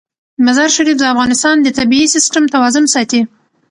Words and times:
مزارشریف 0.45 0.97
د 0.99 1.03
افغانستان 1.13 1.55
د 1.61 1.67
طبعي 1.77 2.05
سیسټم 2.13 2.43
توازن 2.53 2.85
ساتي. 2.93 3.21